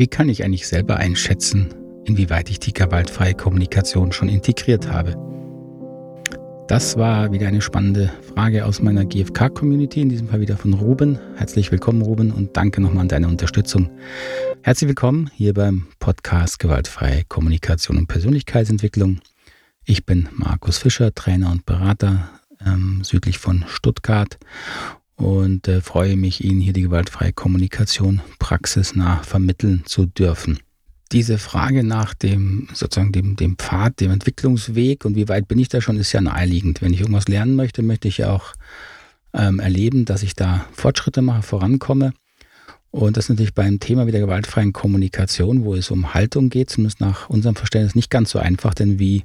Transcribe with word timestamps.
Wie 0.00 0.08
kann 0.08 0.30
ich 0.30 0.42
eigentlich 0.42 0.66
selber 0.66 0.96
einschätzen, 0.96 1.74
inwieweit 2.06 2.48
ich 2.48 2.58
die 2.58 2.72
gewaltfreie 2.72 3.34
Kommunikation 3.34 4.12
schon 4.12 4.30
integriert 4.30 4.90
habe? 4.90 5.14
Das 6.68 6.96
war 6.96 7.32
wieder 7.32 7.48
eine 7.48 7.60
spannende 7.60 8.10
Frage 8.32 8.64
aus 8.64 8.80
meiner 8.80 9.04
GFK-Community, 9.04 10.00
in 10.00 10.08
diesem 10.08 10.28
Fall 10.28 10.40
wieder 10.40 10.56
von 10.56 10.72
Ruben. 10.72 11.18
Herzlich 11.36 11.70
willkommen, 11.70 12.00
Ruben, 12.00 12.30
und 12.30 12.56
danke 12.56 12.80
nochmal 12.80 13.02
an 13.02 13.08
deine 13.08 13.28
Unterstützung. 13.28 13.90
Herzlich 14.62 14.88
willkommen 14.88 15.30
hier 15.34 15.52
beim 15.52 15.88
Podcast 15.98 16.60
Gewaltfreie 16.60 17.24
Kommunikation 17.28 17.98
und 17.98 18.06
Persönlichkeitsentwicklung. 18.06 19.20
Ich 19.84 20.06
bin 20.06 20.30
Markus 20.32 20.78
Fischer, 20.78 21.14
Trainer 21.14 21.50
und 21.50 21.66
Berater 21.66 22.30
ähm, 22.64 23.00
südlich 23.04 23.36
von 23.36 23.66
Stuttgart 23.68 24.38
und 25.20 25.68
äh, 25.68 25.80
freue 25.80 26.16
mich, 26.16 26.42
Ihnen 26.42 26.60
hier 26.60 26.72
die 26.72 26.82
gewaltfreie 26.82 27.32
Kommunikation 27.32 28.20
praxisnah 28.38 29.22
vermitteln 29.22 29.82
zu 29.86 30.06
dürfen 30.06 30.58
diese 31.12 31.38
Frage 31.38 31.82
nach 31.82 32.14
dem, 32.14 32.68
sozusagen 32.72 33.12
dem, 33.12 33.36
dem 33.36 33.58
Pfad, 33.58 34.00
dem 34.00 34.12
Entwicklungsweg 34.12 35.04
und 35.04 35.16
wie 35.16 35.28
weit 35.28 35.48
bin 35.48 35.58
ich 35.58 35.68
da 35.68 35.80
schon, 35.80 35.96
ist 35.96 36.12
ja 36.12 36.20
naheliegend. 36.20 36.82
Wenn 36.82 36.92
ich 36.92 37.00
irgendwas 37.00 37.28
lernen 37.28 37.56
möchte, 37.56 37.82
möchte 37.82 38.08
ich 38.08 38.18
ja 38.18 38.32
auch 38.32 38.54
ähm, 39.32 39.58
erleben, 39.58 40.04
dass 40.04 40.22
ich 40.22 40.34
da 40.34 40.66
Fortschritte 40.72 41.22
mache, 41.22 41.42
vorankomme. 41.42 42.12
Und 42.92 43.16
das 43.16 43.24
ist 43.24 43.30
natürlich 43.30 43.54
beim 43.54 43.80
Thema 43.80 44.06
wie 44.06 44.12
der 44.12 44.20
gewaltfreien 44.20 44.72
Kommunikation, 44.72 45.64
wo 45.64 45.74
es 45.74 45.90
um 45.90 46.14
Haltung 46.14 46.48
geht, 46.48 46.70
zumindest 46.70 47.00
nach 47.00 47.28
unserem 47.28 47.56
Verständnis 47.56 47.94
nicht 47.94 48.10
ganz 48.10 48.30
so 48.30 48.38
einfach, 48.38 48.74
denn 48.74 48.98
wie, 48.98 49.24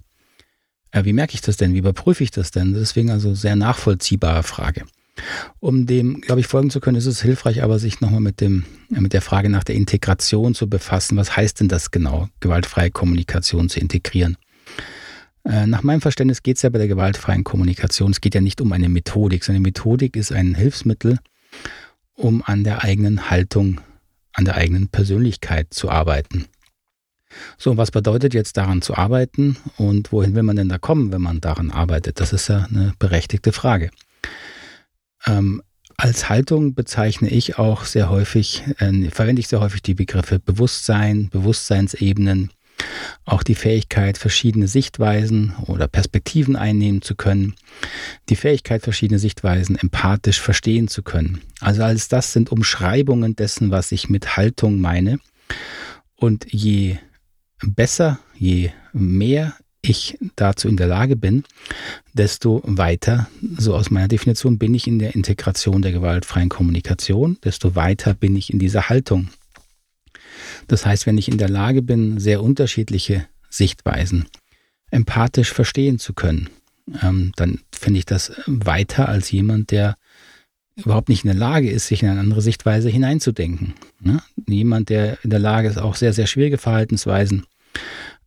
äh, 0.92 1.04
wie 1.04 1.14
merke 1.14 1.36
ich 1.36 1.42
das 1.42 1.58
denn? 1.58 1.74
Wie 1.74 1.80
überprüfe 1.80 2.24
ich 2.24 2.32
das 2.32 2.52
denn? 2.52 2.74
Deswegen 2.74 3.12
also 3.12 3.36
sehr 3.36 3.56
nachvollziehbare 3.56 4.44
Frage. 4.44 4.86
Um 5.60 5.86
dem, 5.86 6.22
glaube 6.22 6.42
ich, 6.42 6.48
folgen 6.48 6.70
zu 6.70 6.80
können, 6.80 6.98
ist 6.98 7.06
es 7.06 7.22
hilfreich, 7.22 7.64
aber 7.64 7.80
sich 7.80 8.02
nochmal 8.02 8.20
mit 8.20 8.42
dem, 8.42 8.66
mit 8.90 9.14
der 9.14 9.22
Frage 9.22 9.50
nach 9.50 9.64
der 9.64 9.76
Integration 9.76 10.54
zu 10.54 10.70
befassen. 10.70 11.18
Was 11.18 11.36
heißt 11.36 11.60
denn 11.60 11.70
das 11.70 11.92
genau, 11.92 12.28
gewaltfreie 12.42 12.92
Kommunikation 12.92 13.70
zu 13.70 13.80
integrieren? 13.80 14.38
Äh, 15.46 15.68
nach 15.68 15.84
meinem 15.84 16.02
Verständnis 16.02 16.44
geht 16.44 16.58
es 16.58 16.64
ja 16.64 16.70
bei 16.70 16.80
der 16.80 16.88
gewaltfreien 16.88 17.44
Kommunikation, 17.44 18.12
es 18.12 18.22
geht 18.22 18.36
ja 18.36 18.42
nicht 18.42 18.62
um 18.62 18.72
eine 18.72 18.90
Methodik, 18.90 19.44
sondern 19.44 19.62
Methodik 19.62 20.16
ist 20.16 20.32
ein 20.32 20.56
Hilfsmittel, 20.56 21.20
um 22.16 22.44
an 22.44 22.64
der 22.64 22.84
eigenen 22.84 23.30
Haltung, 23.30 23.80
an 24.34 24.46
der 24.46 24.56
eigenen 24.56 24.90
Persönlichkeit 24.90 25.74
zu 25.74 25.90
arbeiten. 25.90 26.46
So, 27.58 27.78
was 27.78 27.92
bedeutet 27.92 28.34
jetzt 28.34 28.58
daran 28.58 28.82
zu 28.82 28.96
arbeiten 28.96 29.58
und 29.78 30.12
wohin 30.12 30.36
will 30.36 30.44
man 30.44 30.56
denn 30.56 30.70
da 30.70 30.78
kommen, 30.78 31.12
wenn 31.12 31.22
man 31.22 31.42
daran 31.42 31.70
arbeitet? 31.70 32.20
Das 32.20 32.34
ist 32.34 32.48
ja 32.48 32.66
eine 32.70 32.94
berechtigte 32.98 33.52
Frage. 33.52 33.92
Ähm, 35.28 35.62
als 35.98 36.30
Haltung 36.30 36.76
bezeichne 36.76 37.30
ich 37.30 37.58
auch 37.58 37.86
sehr 37.86 38.10
häufig, 38.10 38.64
äh, 38.80 39.10
verwende 39.10 39.40
ich 39.40 39.48
sehr 39.48 39.62
häufig 39.62 39.82
die 39.82 39.94
Begriffe 39.94 40.40
Bewusstsein, 40.40 41.30
Bewusstseinsebenen, 41.30 42.52
auch 43.24 43.44
die 43.44 43.56
Fähigkeit, 43.56 44.18
verschiedene 44.18 44.68
Sichtweisen 44.68 45.54
oder 45.68 45.88
Perspektiven 45.88 46.56
einnehmen 46.56 47.02
zu 47.02 47.16
können, 47.16 47.56
die 48.30 48.36
Fähigkeit, 48.36 48.84
verschiedene 48.84 49.20
Sichtweisen 49.20 49.78
empathisch 49.78 50.42
verstehen 50.42 50.90
zu 50.90 51.02
können. 51.02 51.42
Also 51.62 51.84
alles 51.84 52.10
das 52.10 52.34
sind 52.34 52.52
Umschreibungen 52.52 53.36
dessen, 53.36 53.72
was 53.72 53.92
ich 53.94 54.10
mit 54.10 54.36
Haltung 54.36 54.80
meine. 54.80 55.20
Und 56.16 56.52
je 56.52 56.98
besser, 57.62 58.20
je 58.38 58.72
mehr 58.94 59.56
ich 59.90 60.18
dazu 60.36 60.68
in 60.68 60.78
der 60.78 60.88
Lage 60.88 61.16
bin, 61.16 61.44
desto 62.14 62.62
weiter, 62.66 63.28
so 63.58 63.76
aus 63.76 63.90
meiner 63.92 64.08
Definition, 64.08 64.58
bin 64.58 64.74
ich 64.74 64.88
in 64.88 65.00
der 65.00 65.16
Integration 65.16 65.82
der 65.82 65.92
gewaltfreien 65.92 66.50
Kommunikation, 66.50 67.38
desto 67.44 67.76
weiter 67.76 68.14
bin 68.14 68.36
ich 68.36 68.52
in 68.52 68.60
dieser 68.60 68.90
Haltung. 68.90 69.30
Das 70.68 70.86
heißt, 70.86 71.06
wenn 71.06 71.18
ich 71.18 71.30
in 71.30 71.38
der 71.38 71.50
Lage 71.50 71.82
bin, 71.82 72.20
sehr 72.20 72.42
unterschiedliche 72.42 73.28
Sichtweisen 73.50 74.26
empathisch 74.92 75.52
verstehen 75.52 76.00
zu 76.00 76.14
können, 76.14 76.50
ähm, 77.02 77.32
dann 77.36 77.60
finde 77.72 78.00
ich 78.00 78.06
das 78.06 78.32
weiter 78.46 79.10
als 79.10 79.32
jemand, 79.32 79.72
der 79.72 79.98
überhaupt 80.76 81.10
nicht 81.10 81.24
in 81.24 81.30
der 81.30 81.40
Lage 81.40 81.70
ist, 81.70 81.88
sich 81.88 82.04
in 82.04 82.10
eine 82.10 82.20
andere 82.20 82.42
Sichtweise 82.42 82.90
hineinzudenken. 82.90 83.74
Ne? 84.02 84.22
Jemand, 84.48 84.90
der 84.90 85.18
in 85.24 85.30
der 85.30 85.40
Lage 85.40 85.70
ist, 85.70 85.78
auch 85.78 85.96
sehr, 85.96 86.14
sehr 86.14 86.28
schwierige 86.28 86.58
Verhaltensweisen 86.58 87.46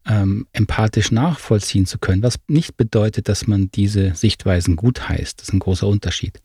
ähm, 0.08 0.46
empathisch 0.52 1.12
nachvollziehen 1.12 1.86
zu 1.86 1.98
können, 1.98 2.22
was 2.22 2.38
nicht 2.48 2.76
bedeutet, 2.76 3.28
dass 3.28 3.46
man 3.46 3.70
diese 3.70 4.14
Sichtweisen 4.14 4.74
gut 4.74 5.08
heißt. 5.08 5.40
Das 5.40 5.48
ist 5.48 5.54
ein 5.54 5.60
großer 5.60 5.86
Unterschied. 5.86 6.40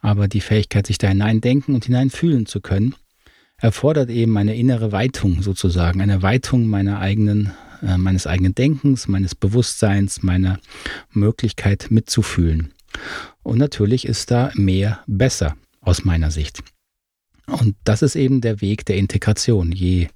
Aber 0.00 0.28
die 0.28 0.40
Fähigkeit, 0.40 0.86
sich 0.86 0.98
da 0.98 1.08
hineindenken 1.08 1.74
und 1.74 1.86
hineinfühlen 1.86 2.46
zu 2.46 2.60
können, 2.60 2.94
erfordert 3.56 4.10
eben 4.10 4.36
eine 4.36 4.54
innere 4.54 4.92
Weitung 4.92 5.42
sozusagen, 5.42 6.00
eine 6.00 6.22
Weitung 6.22 6.66
meiner 6.66 7.00
eigenen, 7.00 7.52
äh, 7.82 7.96
meines 7.98 8.26
eigenen 8.26 8.54
Denkens, 8.54 9.08
meines 9.08 9.34
Bewusstseins, 9.34 10.22
meiner 10.22 10.60
Möglichkeit 11.10 11.86
mitzufühlen. 11.90 12.72
Und 13.42 13.58
natürlich 13.58 14.06
ist 14.06 14.30
da 14.30 14.52
mehr 14.54 15.00
besser 15.06 15.56
aus 15.80 16.04
meiner 16.04 16.30
Sicht. 16.30 16.62
Und 17.46 17.76
das 17.84 18.02
ist 18.02 18.16
eben 18.16 18.40
der 18.40 18.60
Weg 18.60 18.86
der 18.86 18.96
Integration. 18.96 19.72
Je 19.72 20.08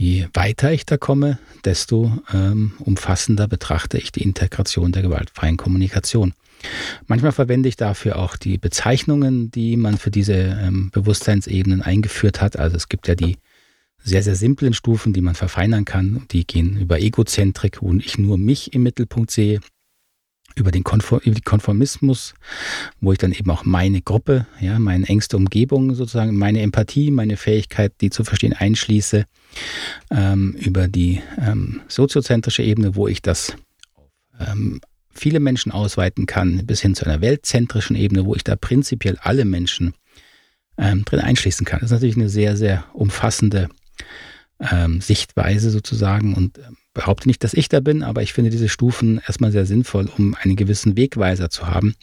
Je 0.00 0.28
weiter 0.32 0.70
ich 0.72 0.86
da 0.86 0.96
komme, 0.96 1.40
desto 1.64 2.16
ähm, 2.32 2.74
umfassender 2.78 3.48
betrachte 3.48 3.98
ich 3.98 4.12
die 4.12 4.22
Integration 4.22 4.92
der 4.92 5.02
gewaltfreien 5.02 5.56
Kommunikation. 5.56 6.34
Manchmal 7.08 7.32
verwende 7.32 7.68
ich 7.68 7.74
dafür 7.74 8.16
auch 8.16 8.36
die 8.36 8.58
Bezeichnungen, 8.58 9.50
die 9.50 9.76
man 9.76 9.98
für 9.98 10.12
diese 10.12 10.34
ähm, 10.34 10.90
Bewusstseinsebenen 10.92 11.82
eingeführt 11.82 12.40
hat. 12.40 12.56
Also 12.56 12.76
es 12.76 12.88
gibt 12.88 13.08
ja 13.08 13.16
die 13.16 13.38
sehr, 13.98 14.22
sehr 14.22 14.36
simplen 14.36 14.72
Stufen, 14.72 15.12
die 15.12 15.20
man 15.20 15.34
verfeinern 15.34 15.84
kann. 15.84 16.26
Die 16.30 16.46
gehen 16.46 16.78
über 16.78 17.00
Egozentrik, 17.00 17.82
wo 17.82 17.92
ich 17.94 18.18
nur 18.18 18.38
mich 18.38 18.74
im 18.74 18.84
Mittelpunkt 18.84 19.32
sehe 19.32 19.58
über 20.58 20.70
den 20.70 20.84
Konform, 20.84 21.20
über 21.24 21.40
Konformismus, 21.44 22.34
wo 23.00 23.12
ich 23.12 23.18
dann 23.18 23.32
eben 23.32 23.50
auch 23.50 23.64
meine 23.64 24.02
Gruppe, 24.02 24.46
ja, 24.60 24.78
meine 24.78 25.06
engste 25.06 25.36
Umgebung 25.36 25.94
sozusagen, 25.94 26.36
meine 26.36 26.60
Empathie, 26.60 27.10
meine 27.10 27.36
Fähigkeit, 27.36 27.92
die 28.00 28.10
zu 28.10 28.24
verstehen, 28.24 28.52
einschließe, 28.52 29.24
ähm, 30.10 30.52
über 30.54 30.88
die 30.88 31.22
ähm, 31.38 31.80
soziozentrische 31.88 32.62
Ebene, 32.62 32.96
wo 32.96 33.08
ich 33.08 33.22
das 33.22 33.54
ähm, 34.38 34.80
viele 35.12 35.40
Menschen 35.40 35.72
ausweiten 35.72 36.26
kann, 36.26 36.66
bis 36.66 36.80
hin 36.80 36.94
zu 36.94 37.04
einer 37.04 37.20
weltzentrischen 37.20 37.96
Ebene, 37.96 38.24
wo 38.24 38.34
ich 38.34 38.44
da 38.44 38.56
prinzipiell 38.56 39.18
alle 39.20 39.44
Menschen 39.44 39.94
ähm, 40.76 41.04
drin 41.04 41.20
einschließen 41.20 41.66
kann. 41.66 41.80
Das 41.80 41.88
ist 41.88 41.94
natürlich 41.94 42.16
eine 42.16 42.28
sehr, 42.28 42.56
sehr 42.56 42.84
umfassende 42.92 43.68
ähm, 44.60 45.00
Sichtweise 45.00 45.70
sozusagen 45.70 46.34
und 46.34 46.58
ähm, 46.58 46.76
behaupte 46.98 47.28
nicht, 47.28 47.44
dass 47.44 47.54
ich 47.54 47.68
da 47.68 47.78
bin, 47.78 48.02
aber 48.02 48.22
ich 48.22 48.32
finde 48.32 48.50
diese 48.50 48.68
Stufen 48.68 49.20
erstmal 49.24 49.52
sehr 49.52 49.66
sinnvoll, 49.66 50.10
um 50.18 50.34
einen 50.34 50.56
gewissen 50.56 50.96
Wegweiser 50.96 51.48
zu 51.48 51.68
haben. 51.68 51.94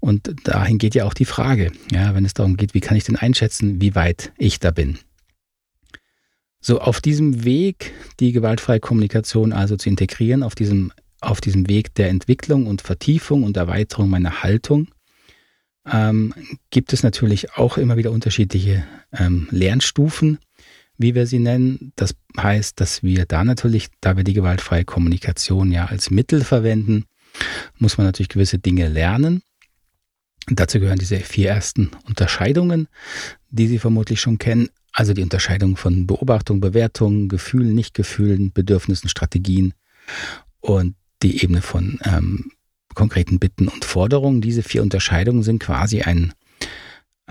Und 0.00 0.34
dahin 0.44 0.78
geht 0.78 0.94
ja 0.94 1.04
auch 1.04 1.12
die 1.12 1.26
Frage, 1.26 1.70
ja, 1.90 2.14
wenn 2.14 2.24
es 2.24 2.32
darum 2.32 2.56
geht, 2.56 2.72
wie 2.72 2.80
kann 2.80 2.96
ich 2.96 3.04
denn 3.04 3.16
einschätzen, 3.16 3.82
wie 3.82 3.94
weit 3.94 4.32
ich 4.38 4.58
da 4.58 4.70
bin. 4.70 4.98
So, 6.62 6.80
auf 6.80 7.02
diesem 7.02 7.44
Weg, 7.44 7.92
die 8.20 8.32
gewaltfreie 8.32 8.80
Kommunikation 8.80 9.52
also 9.52 9.76
zu 9.76 9.90
integrieren, 9.90 10.42
auf 10.42 10.54
diesem, 10.54 10.92
auf 11.20 11.42
diesem 11.42 11.68
Weg 11.68 11.94
der 11.96 12.08
Entwicklung 12.08 12.66
und 12.66 12.80
Vertiefung 12.80 13.42
und 13.42 13.58
Erweiterung 13.58 14.08
meiner 14.08 14.42
Haltung, 14.42 14.88
ähm, 15.84 16.32
gibt 16.70 16.94
es 16.94 17.02
natürlich 17.02 17.52
auch 17.58 17.76
immer 17.76 17.98
wieder 17.98 18.12
unterschiedliche 18.12 18.82
ähm, 19.12 19.46
Lernstufen 19.50 20.38
wie 20.98 21.14
wir 21.14 21.26
sie 21.26 21.38
nennen. 21.38 21.92
Das 21.96 22.14
heißt, 22.36 22.80
dass 22.80 23.02
wir 23.02 23.26
da 23.26 23.44
natürlich, 23.44 23.88
da 24.00 24.16
wir 24.16 24.24
die 24.24 24.34
gewaltfreie 24.34 24.84
Kommunikation 24.84 25.72
ja 25.72 25.86
als 25.86 26.10
Mittel 26.10 26.44
verwenden, 26.44 27.04
muss 27.78 27.98
man 27.98 28.06
natürlich 28.06 28.28
gewisse 28.28 28.58
Dinge 28.58 28.88
lernen. 28.88 29.42
Und 30.48 30.58
dazu 30.58 30.80
gehören 30.80 30.98
diese 30.98 31.20
vier 31.20 31.50
ersten 31.50 31.90
Unterscheidungen, 32.06 32.88
die 33.50 33.68
Sie 33.68 33.78
vermutlich 33.78 34.20
schon 34.20 34.38
kennen. 34.38 34.68
Also 34.92 35.14
die 35.14 35.22
Unterscheidung 35.22 35.76
von 35.76 36.06
Beobachtung, 36.06 36.60
Bewertung, 36.60 37.28
Gefühlen, 37.28 37.74
Nichtgefühlen, 37.74 38.52
Bedürfnissen, 38.52 39.08
Strategien 39.08 39.72
und 40.60 40.96
die 41.22 41.42
Ebene 41.42 41.62
von 41.62 41.98
ähm, 42.04 42.52
konkreten 42.94 43.38
Bitten 43.38 43.68
und 43.68 43.84
Forderungen. 43.84 44.40
Diese 44.40 44.62
vier 44.62 44.82
Unterscheidungen 44.82 45.42
sind 45.42 45.60
quasi 45.60 46.02
ein 46.02 46.34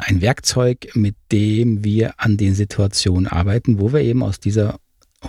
ein 0.02 0.22
Werkzeug, 0.22 0.90
mit 0.96 1.16
dem 1.32 1.84
wir 1.84 2.14
an 2.18 2.38
den 2.38 2.56
Situationen 2.56 3.28
arbeiten, 3.28 3.80
wo 3.80 3.94
wir 3.94 4.02
eben 4.02 4.24
aus 4.24 4.40
dieser 4.40 4.80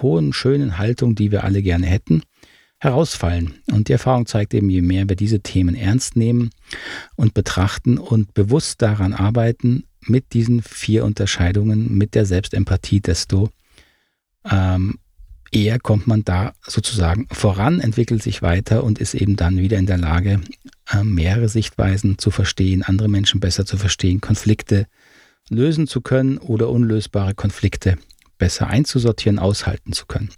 hohen, 0.01 0.33
schönen 0.33 0.79
Haltung, 0.79 1.15
die 1.15 1.31
wir 1.31 1.45
alle 1.45 1.63
gerne 1.63 1.87
hätten, 1.87 2.23
herausfallen. 2.81 3.55
Und 3.71 3.89
die 3.89 3.93
Erfahrung 3.93 4.27
zeigt 4.27 4.55
eben, 4.55 4.71
je 4.71 4.81
mehr 4.81 5.09
wir 5.09 5.17
diese 5.17 5.41
Themen 5.41 5.75
ernst 5.75 6.17
nehmen 6.17 6.51
und 7.17 7.35
betrachten 7.35 7.99
und 7.99 8.35
bewusst 8.35 8.81
daran 8.83 9.13
arbeiten, 9.13 9.85
mit 10.07 10.33
diesen 10.33 10.63
vier 10.63 11.05
Unterscheidungen, 11.05 11.97
mit 11.97 12.15
der 12.15 12.27
Selbstempathie, 12.27 13.01
desto 13.01 13.51
ähm, 14.51 14.99
eher 15.53 15.79
kommt 15.79 16.07
man 16.07 16.25
da 16.25 16.55
sozusagen 16.67 17.29
voran, 17.31 17.81
entwickelt 17.81 18.23
sich 18.23 18.43
weiter 18.43 18.83
und 18.83 18.99
ist 18.99 19.15
eben 19.15 19.37
dann 19.37 19.59
wieder 19.59 19.79
in 19.79 19.87
der 19.87 19.99
Lage, 19.99 20.41
äh, 20.91 21.05
mehrere 21.05 21.49
Sichtweisen 21.49 22.19
zu 22.19 22.31
verstehen, 22.31 22.83
andere 22.83 23.09
Menschen 23.09 23.39
besser 23.39 23.67
zu 23.67 23.77
verstehen, 23.77 24.21
Konflikte 24.21 24.87
lösen 25.51 25.87
zu 25.87 26.01
können 26.01 26.39
oder 26.39 26.71
unlösbare 26.71 27.35
Konflikte 27.35 27.99
besser 28.39 28.67
einzusortieren, 28.69 29.39
aushalten 29.39 29.93
zu 29.93 30.07
können. 30.07 30.31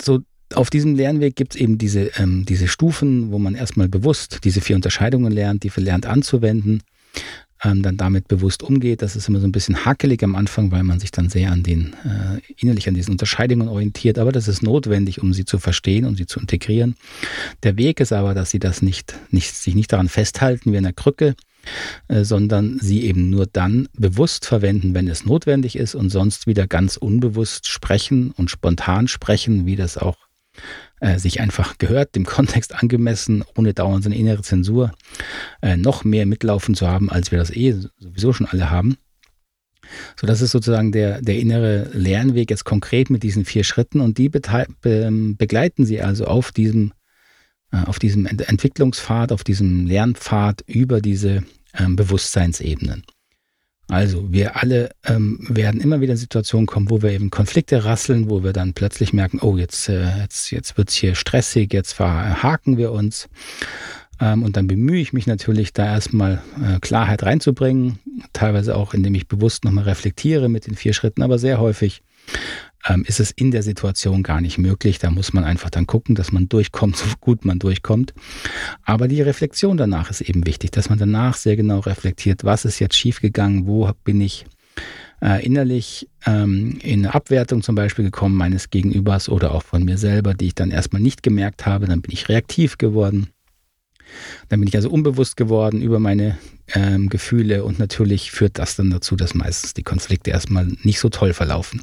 So 0.00 0.20
auf 0.54 0.70
diesem 0.70 0.96
Lernweg 0.96 1.36
gibt 1.36 1.54
es 1.54 1.60
eben 1.60 1.78
diese, 1.78 2.10
ähm, 2.18 2.44
diese 2.44 2.68
Stufen, 2.68 3.30
wo 3.30 3.38
man 3.38 3.54
erstmal 3.54 3.88
bewusst 3.88 4.40
diese 4.44 4.60
vier 4.60 4.76
Unterscheidungen 4.76 5.32
lernt, 5.32 5.62
die 5.62 5.70
lernt 5.76 6.06
anzuwenden, 6.06 6.82
ähm, 7.62 7.82
dann 7.82 7.96
damit 7.96 8.28
bewusst 8.28 8.62
umgeht. 8.62 9.02
Das 9.02 9.16
ist 9.16 9.28
immer 9.28 9.40
so 9.40 9.46
ein 9.46 9.52
bisschen 9.52 9.84
hakelig 9.84 10.22
am 10.22 10.34
Anfang, 10.34 10.70
weil 10.70 10.82
man 10.82 11.00
sich 11.00 11.10
dann 11.10 11.28
sehr 11.28 11.52
an 11.52 11.62
den, 11.62 11.94
äh, 12.04 12.40
innerlich 12.56 12.88
an 12.88 12.94
diesen 12.94 13.12
Unterscheidungen 13.12 13.68
orientiert. 13.68 14.18
Aber 14.18 14.32
das 14.32 14.48
ist 14.48 14.62
notwendig, 14.62 15.22
um 15.22 15.32
sie 15.32 15.44
zu 15.44 15.58
verstehen 15.58 16.04
um 16.04 16.16
sie 16.16 16.26
zu 16.26 16.40
integrieren. 16.40 16.96
Der 17.62 17.76
Weg 17.76 18.00
ist 18.00 18.12
aber, 18.12 18.34
dass 18.34 18.50
sie 18.50 18.58
das 18.58 18.82
nicht, 18.82 19.14
nicht, 19.30 19.54
sich 19.54 19.74
nicht 19.74 19.92
daran 19.92 20.08
festhalten 20.08 20.72
wie 20.72 20.76
in 20.76 20.84
der 20.84 20.92
Krücke, 20.92 21.34
äh, 22.08 22.24
sondern 22.24 22.78
sie 22.80 23.02
eben 23.04 23.30
nur 23.30 23.46
dann 23.46 23.88
bewusst 23.94 24.46
verwenden, 24.46 24.94
wenn 24.94 25.08
es 25.08 25.24
notwendig 25.24 25.76
ist 25.76 25.94
und 25.94 26.10
sonst 26.10 26.46
wieder 26.46 26.66
ganz 26.66 26.96
unbewusst 26.96 27.68
sprechen 27.68 28.30
und 28.32 28.50
spontan 28.50 29.08
sprechen, 29.08 29.66
wie 29.66 29.76
das 29.76 29.98
auch 29.98 30.16
äh, 31.00 31.18
sich 31.18 31.40
einfach 31.40 31.78
gehört, 31.78 32.14
dem 32.14 32.24
Kontext 32.24 32.74
angemessen, 32.74 33.44
ohne 33.56 33.74
dauernd 33.74 34.04
so 34.04 34.08
eine 34.08 34.18
innere 34.18 34.42
Zensur, 34.42 34.92
äh, 35.62 35.76
noch 35.76 36.04
mehr 36.04 36.26
mitlaufen 36.26 36.74
zu 36.74 36.88
haben, 36.88 37.10
als 37.10 37.30
wir 37.30 37.38
das 37.38 37.50
eh 37.50 37.74
sowieso 37.98 38.32
schon 38.32 38.46
alle 38.46 38.70
haben. 38.70 38.96
So, 40.20 40.26
das 40.26 40.42
ist 40.42 40.50
sozusagen 40.50 40.92
der, 40.92 41.22
der 41.22 41.38
innere 41.38 41.88
Lernweg 41.92 42.50
jetzt 42.50 42.64
konkret 42.64 43.10
mit 43.10 43.22
diesen 43.22 43.44
vier 43.44 43.64
Schritten 43.64 44.00
und 44.00 44.18
die 44.18 44.28
be 44.28 44.40
begleiten 44.82 45.86
Sie 45.86 46.02
also 46.02 46.26
auf 46.26 46.52
diesem, 46.52 46.92
äh, 47.72 47.84
auf 47.84 47.98
diesem 47.98 48.26
Entwicklungspfad, 48.26 49.32
auf 49.32 49.44
diesem 49.44 49.86
Lernpfad 49.86 50.62
über 50.66 51.00
diese 51.00 51.42
ähm, 51.74 51.96
Bewusstseinsebenen. 51.96 53.04
Also 53.88 54.30
wir 54.30 54.56
alle 54.56 54.90
ähm, 55.04 55.46
werden 55.48 55.80
immer 55.80 56.00
wieder 56.02 56.12
in 56.12 56.18
Situationen 56.18 56.66
kommen, 56.66 56.90
wo 56.90 57.00
wir 57.00 57.10
eben 57.10 57.30
Konflikte 57.30 57.84
rasseln, 57.84 58.28
wo 58.28 58.44
wir 58.44 58.52
dann 58.52 58.74
plötzlich 58.74 59.14
merken, 59.14 59.38
oh, 59.40 59.56
jetzt, 59.56 59.88
äh, 59.88 60.18
jetzt, 60.18 60.50
jetzt 60.50 60.76
wird's 60.76 60.94
hier 60.94 61.14
stressig, 61.14 61.72
jetzt 61.72 61.94
verhaken 61.94 62.76
wir 62.76 62.92
uns. 62.92 63.28
Ähm, 64.20 64.42
und 64.42 64.58
dann 64.58 64.66
bemühe 64.66 65.00
ich 65.00 65.14
mich 65.14 65.26
natürlich, 65.26 65.72
da 65.72 65.86
erstmal 65.86 66.42
äh, 66.62 66.80
Klarheit 66.80 67.22
reinzubringen, 67.22 67.98
teilweise 68.34 68.76
auch, 68.76 68.92
indem 68.92 69.14
ich 69.14 69.26
bewusst 69.26 69.64
nochmal 69.64 69.84
reflektiere 69.84 70.50
mit 70.50 70.66
den 70.66 70.74
vier 70.74 70.92
Schritten, 70.92 71.22
aber 71.22 71.38
sehr 71.38 71.58
häufig 71.58 72.02
ähm, 72.86 73.04
ist 73.06 73.20
es 73.20 73.30
in 73.30 73.50
der 73.50 73.62
Situation 73.62 74.22
gar 74.22 74.40
nicht 74.40 74.58
möglich. 74.58 74.98
Da 74.98 75.10
muss 75.10 75.32
man 75.32 75.44
einfach 75.44 75.70
dann 75.70 75.86
gucken, 75.86 76.14
dass 76.14 76.32
man 76.32 76.48
durchkommt, 76.48 76.96
so 76.96 77.06
gut 77.20 77.44
man 77.44 77.58
durchkommt. 77.58 78.14
Aber 78.84 79.08
die 79.08 79.22
Reflexion 79.22 79.76
danach 79.76 80.10
ist 80.10 80.20
eben 80.20 80.46
wichtig, 80.46 80.70
dass 80.70 80.88
man 80.88 80.98
danach 80.98 81.36
sehr 81.36 81.56
genau 81.56 81.80
reflektiert, 81.80 82.44
was 82.44 82.64
ist 82.64 82.78
jetzt 82.78 82.96
schiefgegangen, 82.96 83.66
wo 83.66 83.90
bin 84.04 84.20
ich 84.20 84.46
äh, 85.20 85.44
innerlich 85.44 86.08
ähm, 86.26 86.78
in 86.82 87.04
eine 87.04 87.14
Abwertung 87.14 87.62
zum 87.62 87.74
Beispiel 87.74 88.04
gekommen 88.04 88.36
meines 88.36 88.70
Gegenübers 88.70 89.28
oder 89.28 89.52
auch 89.52 89.64
von 89.64 89.84
mir 89.84 89.98
selber, 89.98 90.34
die 90.34 90.46
ich 90.46 90.54
dann 90.54 90.70
erstmal 90.70 91.02
nicht 91.02 91.22
gemerkt 91.22 91.66
habe. 91.66 91.86
Dann 91.86 92.02
bin 92.02 92.12
ich 92.12 92.28
reaktiv 92.28 92.78
geworden. 92.78 93.28
Dann 94.48 94.60
bin 94.60 94.68
ich 94.68 94.76
also 94.76 94.90
unbewusst 94.90 95.36
geworden 95.36 95.82
über 95.82 95.98
meine 95.98 96.38
ähm, 96.74 97.08
Gefühle 97.08 97.64
und 97.64 97.78
natürlich 97.78 98.30
führt 98.30 98.58
das 98.58 98.76
dann 98.76 98.90
dazu, 98.90 99.16
dass 99.16 99.34
meistens 99.34 99.74
die 99.74 99.82
Konflikte 99.82 100.30
erstmal 100.30 100.66
nicht 100.82 101.00
so 101.00 101.08
toll 101.08 101.34
verlaufen. 101.34 101.82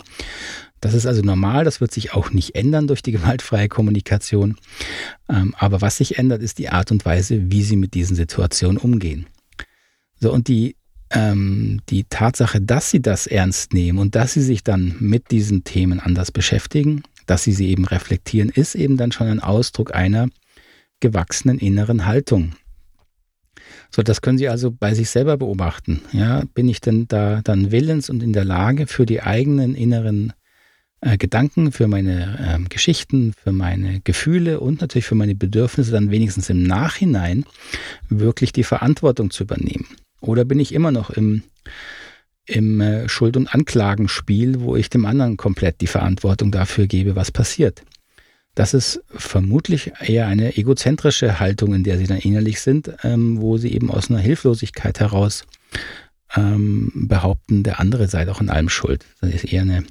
Das 0.86 0.94
ist 0.94 1.08
also 1.08 1.24
normal, 1.24 1.66
das 1.66 1.82
wird 1.82 1.92
sich 1.92 2.14
auch 2.14 2.30
nicht 2.30 2.54
ändern 2.54 2.86
durch 2.86 3.02
die 3.02 3.12
gewaltfreie 3.12 3.70
Kommunikation. 3.70 4.56
Ähm, 5.28 5.56
aber 5.58 5.82
was 5.82 5.98
sich 5.98 6.20
ändert, 6.20 6.44
ist 6.44 6.60
die 6.60 6.70
Art 6.70 6.92
und 6.92 7.04
Weise, 7.06 7.50
wie 7.52 7.64
sie 7.64 7.76
mit 7.76 7.96
diesen 7.96 8.16
Situationen 8.16 8.78
umgehen. 8.78 9.26
So, 10.20 10.32
und 10.32 10.48
die, 10.48 10.76
ähm, 11.10 11.82
die 11.90 12.04
Tatsache, 12.04 12.62
dass 12.62 12.92
sie 12.92 13.02
das 13.02 13.26
ernst 13.26 13.74
nehmen 13.74 13.98
und 13.98 14.14
dass 14.14 14.34
sie 14.34 14.44
sich 14.44 14.64
dann 14.64 14.96
mit 15.00 15.32
diesen 15.32 15.64
Themen 15.64 16.00
anders 16.00 16.32
beschäftigen, 16.32 17.02
dass 17.26 17.42
sie 17.42 17.54
sie 17.54 17.70
eben 17.70 17.86
reflektieren, 17.86 18.50
ist 18.50 18.76
eben 18.76 18.96
dann 18.96 19.12
schon 19.12 19.26
ein 19.26 19.40
Ausdruck 19.40 19.92
einer 19.96 20.28
gewachsenen 21.00 21.58
inneren 21.58 22.06
Haltung. 22.06 22.54
So, 23.90 24.04
das 24.04 24.22
können 24.22 24.38
Sie 24.38 24.50
also 24.50 24.70
bei 24.70 24.94
sich 24.94 25.10
selber 25.10 25.36
beobachten. 25.36 26.02
Ja, 26.12 26.44
bin 26.54 26.70
ich 26.70 26.80
denn 26.80 27.08
da 27.08 27.42
dann 27.44 27.72
willens 27.72 28.12
und 28.12 28.22
in 28.22 28.34
der 28.34 28.46
Lage, 28.46 28.86
für 28.86 29.08
die 29.08 29.24
eigenen 29.24 29.74
inneren 29.74 30.32
äh, 31.06 31.18
Gedanken, 31.18 31.72
für 31.72 31.88
meine 31.88 32.60
äh, 32.60 32.68
Geschichten, 32.68 33.34
für 33.34 33.52
meine 33.52 34.02
Gefühle 34.02 34.60
und 34.60 34.82
natürlich 34.82 35.06
für 35.06 35.16
meine 35.16 35.36
Bedürfnisse 35.36 35.92
dann 35.92 36.10
wenigstens 36.10 36.50
im 36.50 36.64
Nachhinein 36.64 37.46
wirklich 38.10 38.52
die 38.52 38.64
Verantwortung 38.64 39.30
zu 39.30 39.44
übernehmen? 39.44 39.86
Oder 40.20 40.46
bin 40.46 40.60
ich 40.60 40.74
immer 40.74 40.92
noch 40.92 41.12
im, 41.12 41.44
im 42.48 42.82
äh, 42.82 43.08
Schuld- 43.08 43.38
und 43.38 43.54
Anklagenspiel, 43.54 44.62
wo 44.62 44.76
ich 44.76 44.90
dem 44.90 45.06
anderen 45.06 45.38
komplett 45.38 45.80
die 45.82 45.88
Verantwortung 45.88 46.52
dafür 46.52 46.88
gebe, 46.88 47.16
was 47.16 47.32
passiert? 47.32 47.84
Das 48.56 48.74
ist 48.74 49.04
vermutlich 49.10 49.92
eher 50.00 50.28
eine 50.28 50.58
egozentrische 50.58 51.40
Haltung, 51.40 51.76
in 51.76 51.84
der 51.84 52.00
sie 52.00 52.08
dann 52.08 52.18
innerlich 52.18 52.62
sind, 52.62 52.90
ähm, 53.04 53.40
wo 53.42 53.58
sie 53.58 53.74
eben 53.74 53.92
aus 53.92 54.10
einer 54.10 54.20
Hilflosigkeit 54.20 55.00
heraus 55.02 55.46
ähm, 56.36 56.92
behaupten, 56.96 57.64
der 57.64 57.80
andere 57.80 58.08
sei 58.08 58.26
doch 58.26 58.42
in 58.42 58.50
allem 58.50 58.70
schuld. 58.70 59.06
Das 59.22 59.32
ist 59.32 59.52
eher 59.52 59.62
eine, 59.62 59.84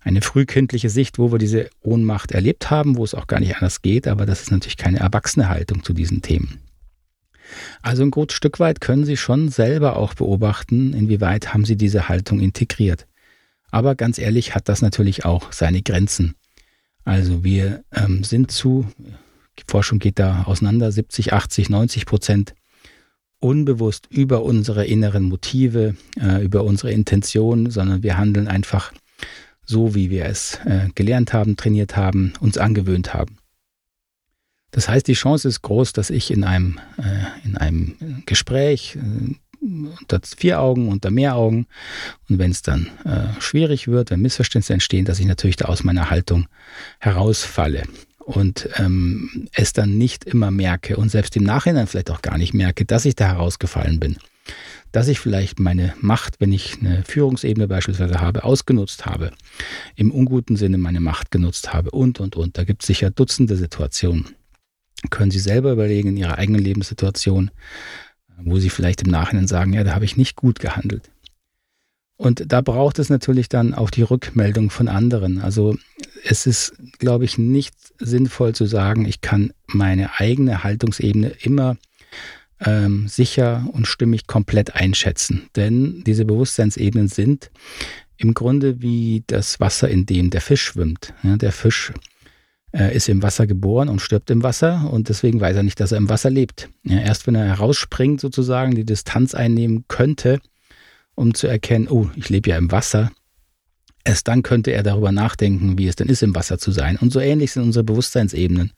eine 0.00 0.22
frühkindliche 0.22 0.88
Sicht, 0.88 1.18
wo 1.18 1.30
wir 1.30 1.38
diese 1.38 1.68
Ohnmacht 1.82 2.32
erlebt 2.32 2.70
haben, 2.70 2.96
wo 2.96 3.04
es 3.04 3.14
auch 3.14 3.26
gar 3.26 3.40
nicht 3.40 3.56
anders 3.56 3.82
geht, 3.82 4.08
aber 4.08 4.26
das 4.26 4.42
ist 4.42 4.50
natürlich 4.50 4.76
keine 4.76 4.98
erwachsene 4.98 5.48
Haltung 5.48 5.84
zu 5.84 5.92
diesen 5.92 6.22
Themen. 6.22 6.60
Also 7.82 8.02
ein 8.02 8.10
gutes 8.10 8.36
Stück 8.36 8.60
weit 8.60 8.80
können 8.80 9.04
Sie 9.04 9.16
schon 9.16 9.48
selber 9.48 9.96
auch 9.96 10.14
beobachten, 10.14 10.92
inwieweit 10.92 11.52
haben 11.52 11.64
Sie 11.64 11.76
diese 11.76 12.08
Haltung 12.08 12.40
integriert. 12.40 13.06
Aber 13.70 13.94
ganz 13.94 14.18
ehrlich 14.18 14.54
hat 14.54 14.68
das 14.68 14.82
natürlich 14.82 15.24
auch 15.24 15.52
seine 15.52 15.82
Grenzen. 15.82 16.34
Also 17.04 17.44
wir 17.44 17.84
ähm, 17.92 18.24
sind 18.24 18.50
zu, 18.50 18.86
die 19.58 19.64
Forschung 19.66 19.98
geht 19.98 20.18
da 20.18 20.44
auseinander, 20.44 20.92
70, 20.92 21.32
80, 21.32 21.70
90 21.70 22.06
Prozent 22.06 22.54
unbewusst 23.40 24.06
über 24.10 24.42
unsere 24.42 24.86
inneren 24.86 25.24
Motive, 25.24 25.96
äh, 26.20 26.44
über 26.44 26.62
unsere 26.64 26.92
Intentionen, 26.92 27.70
sondern 27.70 28.02
wir 28.02 28.18
handeln 28.18 28.48
einfach 28.48 28.92
so, 29.70 29.94
wie 29.94 30.10
wir 30.10 30.26
es 30.26 30.58
äh, 30.66 30.88
gelernt 30.94 31.32
haben, 31.32 31.56
trainiert 31.56 31.96
haben, 31.96 32.32
uns 32.40 32.58
angewöhnt 32.58 33.14
haben. 33.14 33.36
Das 34.72 34.88
heißt, 34.88 35.06
die 35.06 35.14
Chance 35.14 35.48
ist 35.48 35.62
groß, 35.62 35.92
dass 35.92 36.10
ich 36.10 36.30
in 36.30 36.44
einem, 36.44 36.78
äh, 36.98 37.46
in 37.46 37.56
einem 37.56 38.22
Gespräch 38.26 38.96
äh, 38.96 39.34
unter 39.62 40.20
vier 40.24 40.60
Augen, 40.60 40.88
unter 40.88 41.10
mehr 41.10 41.36
Augen. 41.36 41.66
Und 42.28 42.38
wenn 42.38 42.50
es 42.50 42.62
dann 42.62 42.90
äh, 43.04 43.40
schwierig 43.40 43.88
wird, 43.88 44.10
wenn 44.10 44.20
Missverständnisse 44.20 44.72
entstehen, 44.72 45.04
dass 45.04 45.20
ich 45.20 45.26
natürlich 45.26 45.56
da 45.56 45.66
aus 45.66 45.84
meiner 45.84 46.10
Haltung 46.10 46.46
herausfalle 46.98 47.84
und 48.18 48.68
ähm, 48.76 49.48
es 49.52 49.72
dann 49.72 49.98
nicht 49.98 50.24
immer 50.24 50.50
merke 50.50 50.96
und 50.96 51.10
selbst 51.10 51.36
im 51.36 51.44
Nachhinein 51.44 51.86
vielleicht 51.86 52.10
auch 52.10 52.22
gar 52.22 52.38
nicht 52.38 52.54
merke, 52.54 52.84
dass 52.84 53.04
ich 53.04 53.14
da 53.14 53.28
herausgefallen 53.28 54.00
bin. 54.00 54.16
Dass 54.92 55.08
ich 55.08 55.20
vielleicht 55.20 55.60
meine 55.60 55.94
Macht, 56.00 56.40
wenn 56.40 56.52
ich 56.52 56.78
eine 56.80 57.04
Führungsebene 57.04 57.68
beispielsweise 57.68 58.20
habe, 58.20 58.44
ausgenutzt 58.44 59.06
habe, 59.06 59.30
im 59.94 60.10
unguten 60.10 60.56
Sinne 60.56 60.78
meine 60.78 61.00
Macht 61.00 61.30
genutzt 61.30 61.72
habe 61.72 61.90
und, 61.90 62.20
und, 62.20 62.36
und. 62.36 62.58
Da 62.58 62.64
gibt 62.64 62.82
es 62.82 62.86
sicher 62.88 63.10
Dutzende 63.10 63.56
Situationen. 63.56 64.34
Können 65.10 65.30
Sie 65.30 65.38
selber 65.38 65.72
überlegen 65.72 66.10
in 66.10 66.16
Ihrer 66.16 66.38
eigenen 66.38 66.62
Lebenssituation, 66.62 67.50
wo 68.44 68.58
sie 68.58 68.70
vielleicht 68.70 69.02
im 69.02 69.10
Nachhinein 69.10 69.46
sagen, 69.46 69.72
ja, 69.72 69.84
da 69.84 69.94
habe 69.94 70.04
ich 70.04 70.16
nicht 70.16 70.36
gut 70.36 70.60
gehandelt. 70.60 71.10
Und 72.16 72.52
da 72.52 72.60
braucht 72.60 72.98
es 72.98 73.08
natürlich 73.08 73.48
dann 73.48 73.72
auch 73.72 73.88
die 73.88 74.02
Rückmeldung 74.02 74.68
von 74.68 74.88
anderen. 74.88 75.40
Also 75.40 75.78
es 76.22 76.46
ist, 76.46 76.74
glaube 76.98 77.24
ich, 77.24 77.38
nicht 77.38 77.74
sinnvoll 77.98 78.54
zu 78.54 78.66
sagen, 78.66 79.06
ich 79.06 79.22
kann 79.22 79.54
meine 79.66 80.18
eigene 80.18 80.62
Haltungsebene 80.62 81.28
immer 81.40 81.78
ähm, 82.60 83.08
sicher 83.08 83.68
und 83.72 83.86
stimmig 83.86 84.26
komplett 84.26 84.74
einschätzen. 84.74 85.48
Denn 85.56 86.02
diese 86.04 86.24
Bewusstseinsebenen 86.24 87.08
sind 87.08 87.50
im 88.16 88.34
Grunde 88.34 88.82
wie 88.82 89.24
das 89.26 89.60
Wasser, 89.60 89.88
in 89.88 90.06
dem 90.06 90.30
der 90.30 90.40
Fisch 90.40 90.62
schwimmt. 90.62 91.14
Ja, 91.22 91.36
der 91.36 91.52
Fisch 91.52 91.92
er 92.72 92.92
ist 92.92 93.08
im 93.08 93.22
Wasser 93.22 93.46
geboren 93.46 93.88
und 93.88 94.00
stirbt 94.00 94.30
im 94.30 94.42
Wasser 94.42 94.88
und 94.92 95.08
deswegen 95.08 95.40
weiß 95.40 95.56
er 95.56 95.64
nicht, 95.64 95.80
dass 95.80 95.90
er 95.90 95.98
im 95.98 96.08
Wasser 96.08 96.30
lebt. 96.30 96.68
Ja, 96.84 97.00
erst 97.00 97.26
wenn 97.26 97.34
er 97.34 97.44
herausspringt, 97.44 98.20
sozusagen 98.20 98.76
die 98.76 98.84
Distanz 98.84 99.34
einnehmen 99.34 99.86
könnte, 99.88 100.40
um 101.16 101.34
zu 101.34 101.48
erkennen, 101.48 101.88
oh, 101.88 102.08
ich 102.14 102.28
lebe 102.28 102.50
ja 102.50 102.56
im 102.56 102.70
Wasser, 102.70 103.10
erst 104.04 104.28
dann 104.28 104.44
könnte 104.44 104.70
er 104.70 104.84
darüber 104.84 105.10
nachdenken, 105.10 105.78
wie 105.78 105.88
es 105.88 105.96
denn 105.96 106.08
ist, 106.08 106.22
im 106.22 106.34
Wasser 106.34 106.58
zu 106.58 106.70
sein. 106.70 106.96
Und 106.96 107.12
so 107.12 107.18
ähnlich 107.18 107.50
sind 107.52 107.64
unsere 107.64 107.84
Bewusstseinsebenen. 107.84 108.72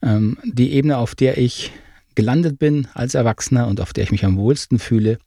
Ähm, 0.00 0.38
die 0.44 0.72
Ebene, 0.72 0.96
auf 0.98 1.16
der 1.16 1.38
ich 1.38 1.72
gelandet 2.18 2.58
bin 2.58 2.88
als 2.94 3.14
Erwachsener 3.14 3.68
und 3.68 3.80
auf 3.80 3.92
der 3.92 4.02
ich 4.02 4.10
mich 4.10 4.24
am 4.24 4.36
wohlsten 4.36 4.80
fühle, 4.80 5.20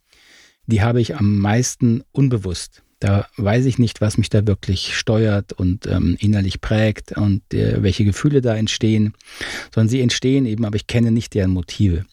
die 0.66 0.82
habe 0.82 1.00
ich 1.00 1.16
am 1.16 1.38
meisten 1.40 2.04
unbewusst. 2.12 2.84
Da 3.00 3.28
weiß 3.38 3.64
ich 3.64 3.80
nicht, 3.80 4.02
was 4.02 4.18
mich 4.18 4.28
da 4.28 4.46
wirklich 4.46 4.94
steuert 4.94 5.54
und 5.54 5.88
ähm, 5.88 6.18
innerlich 6.20 6.60
prägt 6.60 7.14
und 7.14 7.54
äh, 7.54 7.82
welche 7.82 8.04
Gefühle 8.04 8.42
da 8.42 8.58
entstehen, 8.58 9.14
sondern 9.74 9.88
sie 9.88 10.02
entstehen 10.02 10.46
eben, 10.46 10.66
aber 10.66 10.76
ich 10.76 10.86
kenne 10.86 11.12
nicht 11.12 11.34
deren 11.34 11.52
Motive. 11.52 12.06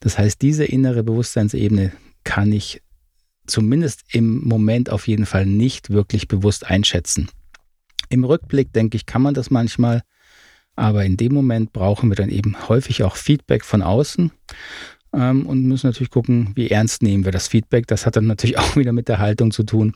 Das 0.00 0.16
heißt, 0.16 0.40
diese 0.40 0.64
innere 0.64 1.02
Bewusstseinsebene 1.02 1.92
kann 2.24 2.50
ich 2.52 2.80
zumindest 3.46 4.04
im 4.12 4.48
Moment 4.48 4.88
auf 4.88 5.08
jeden 5.08 5.26
Fall 5.26 5.44
nicht 5.44 5.90
wirklich 5.90 6.26
bewusst 6.26 6.64
einschätzen. 6.64 7.28
Im 8.08 8.24
Rückblick, 8.24 8.72
denke 8.72 8.96
ich, 8.96 9.04
kann 9.04 9.20
man 9.20 9.34
das 9.34 9.50
manchmal, 9.50 10.00
aber 10.76 11.04
in 11.04 11.16
dem 11.16 11.32
Moment 11.32 11.72
brauchen 11.72 12.10
wir 12.10 12.16
dann 12.16 12.28
eben 12.28 12.68
häufig 12.68 13.02
auch 13.02 13.16
Feedback 13.16 13.64
von 13.64 13.82
außen 13.82 14.30
ähm, 15.14 15.46
und 15.46 15.64
müssen 15.64 15.86
natürlich 15.86 16.10
gucken, 16.10 16.52
wie 16.54 16.70
ernst 16.70 17.02
nehmen 17.02 17.24
wir 17.24 17.32
das 17.32 17.48
Feedback. 17.48 17.86
Das 17.86 18.06
hat 18.06 18.16
dann 18.16 18.26
natürlich 18.26 18.58
auch 18.60 18.76
wieder 18.76 18.92
mit 18.92 19.08
der 19.08 19.18
Haltung 19.18 19.50
zu 19.50 19.64
tun. 19.64 19.94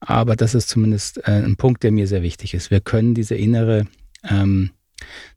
Aber 0.00 0.36
das 0.36 0.54
ist 0.54 0.68
zumindest 0.68 1.18
äh, 1.26 1.42
ein 1.42 1.56
Punkt, 1.56 1.82
der 1.82 1.92
mir 1.92 2.06
sehr 2.06 2.22
wichtig 2.22 2.54
ist. 2.54 2.70
Wir 2.70 2.80
können 2.80 3.14
diese 3.14 3.34
innere, 3.34 3.86
ähm, 4.22 4.70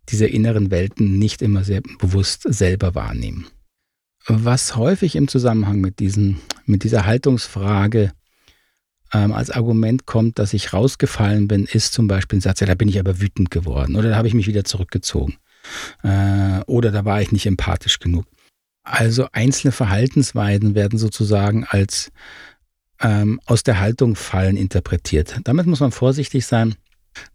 diese 0.10 0.27
inneren 0.27 0.72
Welten 0.72 1.17
nicht 1.17 1.41
immer 1.41 1.63
sehr 1.63 1.81
bewusst 2.00 2.43
selber 2.43 2.93
wahrnehmen. 2.93 3.48
Was 4.27 4.75
häufig 4.75 5.15
im 5.15 5.27
Zusammenhang 5.27 5.79
mit, 5.79 6.00
diesen, 6.00 6.38
mit 6.65 6.84
dieser 6.84 7.05
Haltungsfrage 7.05 8.12
ähm, 9.13 9.31
als 9.31 9.51
Argument 9.51 10.05
kommt, 10.05 10.39
dass 10.39 10.53
ich 10.53 10.73
rausgefallen 10.73 11.47
bin, 11.47 11.65
ist 11.65 11.93
zum 11.93 12.07
Beispiel 12.07 12.37
ein 12.37 12.41
Satz, 12.41 12.59
ja, 12.59 12.67
da 12.67 12.75
bin 12.75 12.89
ich 12.89 12.99
aber 12.99 13.19
wütend 13.19 13.51
geworden 13.51 13.95
oder 13.95 14.09
da 14.09 14.15
habe 14.15 14.27
ich 14.27 14.33
mich 14.33 14.47
wieder 14.47 14.63
zurückgezogen 14.63 15.37
äh, 16.03 16.59
oder 16.65 16.91
da 16.91 17.05
war 17.05 17.21
ich 17.21 17.31
nicht 17.31 17.45
empathisch 17.45 17.99
genug. 17.99 18.25
Also 18.83 19.27
einzelne 19.33 19.71
Verhaltensweisen 19.71 20.73
werden 20.75 20.97
sozusagen 20.97 21.65
als 21.65 22.11
ähm, 23.01 23.39
aus 23.45 23.63
der 23.63 23.79
Haltung 23.79 24.15
fallen 24.15 24.57
interpretiert. 24.57 25.39
Damit 25.43 25.67
muss 25.67 25.81
man 25.81 25.91
vorsichtig 25.91 26.45
sein, 26.45 26.75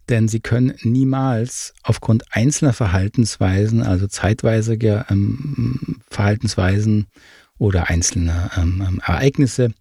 denn 0.09 0.27
sie 0.27 0.39
können 0.39 0.73
niemals 0.81 1.73
aufgrund 1.83 2.23
einzelner 2.31 2.73
Verhaltensweisen, 2.73 3.83
also 3.83 4.07
zeitweisiger 4.07 5.05
ähm, 5.09 6.01
Verhaltensweisen 6.09 7.07
oder 7.57 7.89
einzelner 7.89 8.51
ähm, 8.57 8.83
ähm, 8.85 9.01
Ereignisse, 9.05 9.73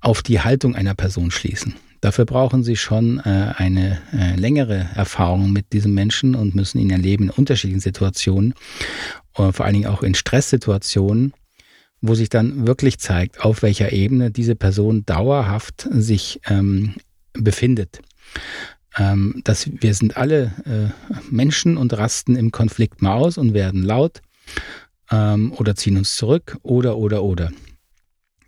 auf 0.00 0.22
die 0.22 0.40
Haltung 0.40 0.74
einer 0.74 0.94
Person 0.94 1.30
schließen. 1.30 1.74
Dafür 2.00 2.24
brauchen 2.24 2.62
sie 2.62 2.76
schon 2.76 3.18
äh, 3.20 3.54
eine 3.56 3.98
äh, 4.12 4.36
längere 4.36 4.88
Erfahrung 4.94 5.50
mit 5.52 5.72
diesem 5.72 5.94
Menschen 5.94 6.34
und 6.34 6.54
müssen 6.54 6.78
ihn 6.78 6.90
erleben 6.90 7.24
in 7.24 7.30
unterschiedlichen 7.30 7.80
Situationen, 7.80 8.54
äh, 9.36 9.50
vor 9.50 9.64
allen 9.64 9.74
Dingen 9.74 9.86
auch 9.86 10.02
in 10.02 10.14
Stresssituationen, 10.14 11.32
wo 12.00 12.14
sich 12.14 12.28
dann 12.28 12.66
wirklich 12.66 12.98
zeigt, 12.98 13.40
auf 13.40 13.62
welcher 13.62 13.92
Ebene 13.92 14.30
diese 14.30 14.54
Person 14.54 15.04
dauerhaft 15.06 15.88
sich 15.90 16.40
ähm, 16.46 16.94
befindet. 17.32 18.00
Ähm, 18.98 19.42
dass 19.44 19.68
wir 19.70 19.92
sind 19.92 20.16
alle 20.16 20.52
äh, 20.64 21.12
Menschen 21.30 21.76
und 21.76 21.96
rasten 21.96 22.36
im 22.36 22.50
Konflikt 22.50 23.02
mal 23.02 23.14
aus 23.14 23.36
und 23.36 23.52
werden 23.52 23.82
laut 23.82 24.22
ähm, 25.10 25.52
oder 25.52 25.74
ziehen 25.76 25.98
uns 25.98 26.16
zurück 26.16 26.58
oder 26.62 26.96
oder 26.96 27.22
oder. 27.22 27.50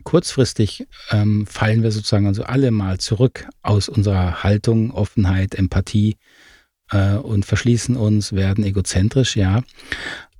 Kurzfristig 0.09 0.87
ähm, 1.11 1.45
fallen 1.45 1.83
wir 1.83 1.91
sozusagen 1.91 2.25
also 2.25 2.41
alle 2.41 2.71
mal 2.71 2.97
zurück 2.97 3.47
aus 3.61 3.87
unserer 3.89 4.41
Haltung, 4.41 4.89
Offenheit, 4.89 5.53
Empathie 5.53 6.17
äh, 6.89 7.13
und 7.13 7.45
verschließen 7.45 7.95
uns, 7.95 8.33
werden 8.33 8.63
egozentrisch, 8.63 9.35
ja. 9.35 9.61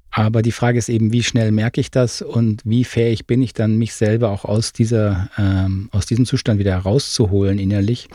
Aber 0.09 0.41
die 0.41 0.53
Frage 0.53 0.79
ist 0.79 0.89
eben, 0.89 1.13
wie 1.13 1.21
schnell 1.21 1.51
merke 1.51 1.81
ich 1.81 1.91
das 1.91 2.23
und 2.23 2.63
wie 2.65 2.83
fähig 2.83 3.27
bin 3.27 3.43
ich 3.43 3.53
dann, 3.53 3.77
mich 3.77 3.93
selber 3.93 4.31
auch 4.31 4.43
aus 4.43 4.73
dieser, 4.73 5.29
ähm, 5.37 5.89
aus 5.91 6.07
diesem 6.07 6.25
Zustand 6.25 6.57
wieder 6.57 6.71
herauszuholen 6.71 7.59
innerlich 7.59 8.07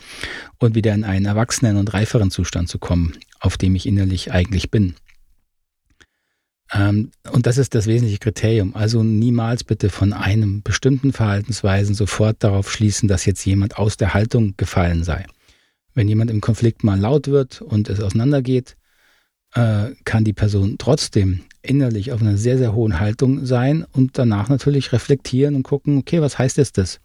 und 0.58 0.75
wieder 0.75 0.92
in 0.92 1.04
einen 1.04 1.26
erwachsenen 1.26 1.76
und 1.76 1.94
reiferen 1.94 2.32
Zustand 2.32 2.68
zu 2.68 2.80
kommen, 2.80 3.12
auf 3.38 3.56
dem 3.56 3.76
ich 3.76 3.87
innerlich 3.87 4.32
eigentlich 4.32 4.73
bin. 4.73 4.96
Ähm, 6.73 7.11
und 7.30 7.47
das 7.47 7.59
ist 7.59 7.75
das 7.75 7.87
wesentliche 7.87 8.18
Kriterium. 8.18 8.75
Also 8.75 9.02
niemals 9.02 9.64
bitte 9.64 9.90
von 9.90 10.12
einem 10.12 10.62
bestimmten 10.62 11.12
Verhaltensweisen 11.12 11.94
sofort 11.94 12.37
darauf 12.40 12.71
schließen, 12.71 13.09
dass 13.09 13.26
jetzt 13.26 13.44
jemand 13.44 13.78
aus 13.78 13.97
der 13.97 14.14
Haltung 14.14 14.54
gefallen 14.56 15.04
sei. 15.04 15.26
Wenn 15.94 16.09
jemand 16.09 16.30
im 16.30 16.40
Konflikt 16.40 16.83
mal 16.83 16.99
laut 16.99 17.28
wird 17.28 17.61
und 17.61 17.88
es 17.88 18.00
auseinandergeht, 18.00 18.76
äh, 19.54 19.90
kann 20.04 20.25
die 20.25 20.33
Person 20.33 20.76
trotzdem 20.78 21.40
innerlich 21.62 22.12
auf 22.12 22.21
einer 22.21 22.37
sehr, 22.37 22.59
sehr 22.59 22.75
hohen 22.75 22.99
Haltung 22.99 23.47
sein 23.47 23.87
und 23.92 24.18
danach 24.18 24.49
natürlich 24.49 24.92
reflektieren 24.92 25.54
und 25.54 25.62
gucken, 25.62 25.99
okay, 25.99 26.21
was 26.21 26.38
heißt 26.38 26.59
jetzt 26.59 26.78
das? 26.78 27.00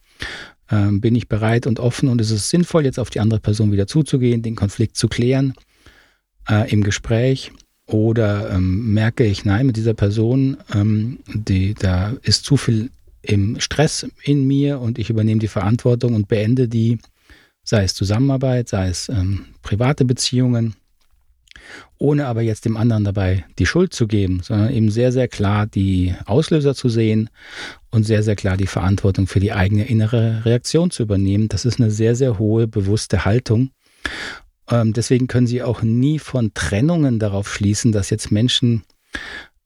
Ähm, 0.71 1.01
bin 1.01 1.15
ich 1.15 1.27
bereit 1.27 1.67
und 1.67 1.79
offen 1.79 2.09
und 2.09 2.19
ist 2.21 2.31
es 2.31 2.49
sinnvoll, 2.49 2.85
jetzt 2.85 2.99
auf 2.99 3.09
die 3.09 3.19
andere 3.19 3.39
Person 3.39 3.71
wieder 3.71 3.87
zuzugehen, 3.87 4.41
den 4.41 4.55
Konflikt 4.55 4.97
zu 4.97 5.07
klären 5.07 5.53
äh, 6.49 6.69
im 6.71 6.83
Gespräch? 6.83 7.51
Oder 7.89 8.51
ähm, 8.51 8.93
merke 8.93 9.25
ich, 9.25 9.45
nein, 9.45 9.65
mit 9.65 9.77
dieser 9.77 9.93
Person, 9.93 10.57
ähm, 10.73 11.19
die, 11.33 11.73
da 11.73 12.13
ist 12.21 12.45
zu 12.45 12.55
viel 12.55 12.91
im 13.21 13.59
Stress 13.59 14.07
in 14.23 14.47
mir 14.47 14.79
und 14.79 14.99
ich 14.99 15.09
übernehme 15.09 15.39
die 15.39 15.47
Verantwortung 15.47 16.13
und 16.13 16.27
beende 16.27 16.67
die, 16.67 16.99
sei 17.63 17.83
es 17.83 17.95
Zusammenarbeit, 17.95 18.69
sei 18.69 18.87
es 18.87 19.09
ähm, 19.09 19.45
private 19.61 20.05
Beziehungen 20.05 20.75
ohne 21.97 22.27
aber 22.27 22.41
jetzt 22.41 22.65
dem 22.65 22.77
anderen 22.77 23.03
dabei 23.03 23.45
die 23.57 23.65
Schuld 23.65 23.93
zu 23.93 24.07
geben, 24.07 24.41
sondern 24.41 24.71
eben 24.71 24.89
sehr, 24.89 25.11
sehr 25.11 25.27
klar 25.27 25.67
die 25.67 26.15
Auslöser 26.25 26.73
zu 26.73 26.89
sehen 26.89 27.29
und 27.91 28.03
sehr, 28.03 28.23
sehr 28.23 28.35
klar 28.35 28.57
die 28.57 28.67
Verantwortung 28.67 29.27
für 29.27 29.39
die 29.39 29.51
eigene 29.51 29.85
innere 29.87 30.45
Reaktion 30.45 30.91
zu 30.91 31.03
übernehmen. 31.03 31.49
Das 31.49 31.65
ist 31.65 31.79
eine 31.79 31.91
sehr, 31.91 32.15
sehr 32.15 32.39
hohe 32.39 32.67
bewusste 32.67 33.25
Haltung. 33.25 33.71
Ähm, 34.69 34.93
deswegen 34.93 35.27
können 35.27 35.47
Sie 35.47 35.63
auch 35.63 35.81
nie 35.81 36.19
von 36.19 36.53
Trennungen 36.53 37.19
darauf 37.19 37.51
schließen, 37.51 37.91
dass 37.91 38.09
jetzt 38.09 38.31
Menschen 38.31 38.83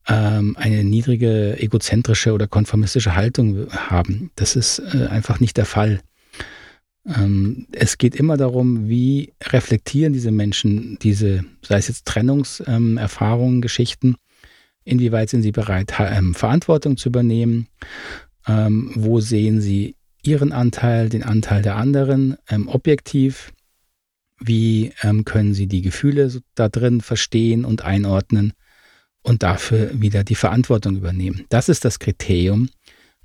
ähm, 0.08 0.56
eine 0.58 0.84
niedrige 0.84 1.56
egozentrische 1.58 2.32
oder 2.32 2.46
konformistische 2.46 3.14
Haltung 3.14 3.70
haben. 3.70 4.30
Das 4.36 4.56
ist 4.56 4.78
äh, 4.78 5.06
einfach 5.06 5.40
nicht 5.40 5.56
der 5.56 5.66
Fall. 5.66 6.00
Ähm, 7.06 7.66
es 7.72 7.98
geht 7.98 8.14
immer 8.14 8.36
darum, 8.36 8.88
wie 8.88 9.32
reflektieren 9.42 10.12
diese 10.12 10.30
Menschen 10.30 10.98
diese, 11.02 11.44
sei 11.62 11.76
es 11.78 11.88
jetzt 11.88 12.06
Trennungserfahrungen, 12.06 13.56
ähm, 13.56 13.60
Geschichten, 13.60 14.16
inwieweit 14.84 15.30
sind 15.30 15.42
sie 15.42 15.52
bereit, 15.52 15.94
ähm, 15.98 16.34
Verantwortung 16.34 16.96
zu 16.96 17.08
übernehmen, 17.08 17.68
ähm, 18.46 18.92
wo 18.94 19.20
sehen 19.20 19.60
sie 19.60 19.96
ihren 20.22 20.52
Anteil, 20.52 21.10
den 21.10 21.22
Anteil 21.22 21.60
der 21.60 21.76
anderen 21.76 22.38
objektiv, 22.66 23.52
wie 24.46 24.92
ähm, 25.02 25.24
können 25.24 25.54
sie 25.54 25.66
die 25.66 25.82
Gefühle 25.82 26.30
da 26.54 26.68
drin 26.68 27.00
verstehen 27.00 27.64
und 27.64 27.82
einordnen 27.82 28.52
und 29.22 29.42
dafür 29.42 29.90
wieder 30.00 30.24
die 30.24 30.34
Verantwortung 30.34 30.96
übernehmen. 30.96 31.44
Das 31.48 31.68
ist 31.68 31.84
das 31.84 31.98
Kriterium, 31.98 32.68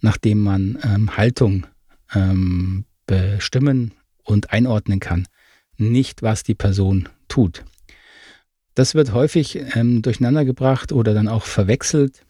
nach 0.02 0.18
dem 0.18 0.40
man 0.40 0.78
Haltung 1.18 1.68
ähm, 2.14 2.86
bestimmen 3.06 3.92
und 4.24 4.52
einordnen 4.52 5.00
kann, 5.00 5.28
nicht 5.78 6.22
was 6.22 6.44
die 6.44 6.56
Person 6.56 7.10
tut. 7.28 7.66
Das 8.76 8.96
wird 8.96 9.14
häufig 9.14 9.60
ähm, 9.76 10.02
durcheinandergebracht 10.02 10.92
oder 10.92 11.14
dann 11.14 11.28
auch 11.28 11.44
verwechselt. 11.44 12.24